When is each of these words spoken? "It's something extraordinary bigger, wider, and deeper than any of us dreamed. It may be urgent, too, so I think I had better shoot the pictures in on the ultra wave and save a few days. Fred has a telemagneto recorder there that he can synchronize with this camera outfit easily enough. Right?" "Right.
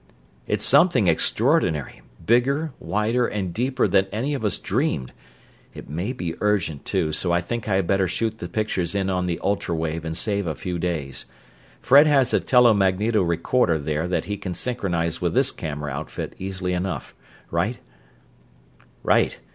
"It's 0.47 0.65
something 0.65 1.05
extraordinary 1.05 2.01
bigger, 2.25 2.71
wider, 2.79 3.27
and 3.27 3.53
deeper 3.53 3.87
than 3.87 4.07
any 4.11 4.33
of 4.33 4.43
us 4.43 4.57
dreamed. 4.57 5.13
It 5.75 5.91
may 5.91 6.11
be 6.11 6.33
urgent, 6.41 6.85
too, 6.85 7.11
so 7.13 7.31
I 7.31 7.39
think 7.39 7.69
I 7.69 7.75
had 7.75 7.85
better 7.85 8.07
shoot 8.07 8.39
the 8.39 8.49
pictures 8.49 8.95
in 8.95 9.11
on 9.11 9.27
the 9.27 9.39
ultra 9.43 9.75
wave 9.75 10.03
and 10.03 10.17
save 10.17 10.47
a 10.47 10.55
few 10.55 10.79
days. 10.79 11.27
Fred 11.81 12.07
has 12.07 12.33
a 12.33 12.39
telemagneto 12.39 13.21
recorder 13.21 13.77
there 13.77 14.07
that 14.07 14.25
he 14.25 14.37
can 14.37 14.55
synchronize 14.55 15.21
with 15.21 15.35
this 15.35 15.51
camera 15.51 15.91
outfit 15.91 16.33
easily 16.39 16.73
enough. 16.73 17.13
Right?" 17.51 17.77
"Right. 19.03 19.37